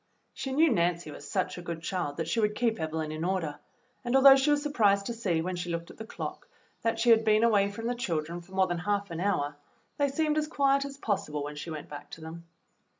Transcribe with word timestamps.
She 0.33 0.51
knew 0.51 0.71
Nancy 0.71 1.11
was 1.11 1.29
such 1.29 1.59
a 1.59 1.61
good 1.61 1.83
child 1.83 2.17
that 2.17 2.27
she 2.27 2.39
would 2.39 2.55
keep 2.55 2.79
Evelyn 2.79 3.11
in 3.11 3.23
order, 3.23 3.59
and 4.03 4.15
although 4.15 4.35
she 4.35 4.49
was 4.49 4.63
surprised 4.63 5.05
to 5.05 5.13
see, 5.13 5.43
when 5.43 5.55
she 5.55 5.69
looked 5.69 5.91
at 5.91 5.97
the 5.97 6.07
clock, 6.07 6.47
that 6.81 6.97
she 6.97 7.11
had 7.11 7.23
been 7.23 7.43
away 7.43 7.69
from 7.69 7.85
the 7.85 7.93
children 7.93 8.41
for 8.41 8.53
more 8.53 8.65
than 8.65 8.79
half 8.79 9.11
an 9.11 9.19
hour, 9.19 9.57
they 9.99 10.09
seemed 10.09 10.39
as 10.39 10.47
quiet 10.47 10.85
as 10.85 10.97
possible 10.97 11.43
when 11.43 11.55
she 11.55 11.69
went 11.69 11.87
back 11.87 12.09
to 12.09 12.21
them. 12.21 12.45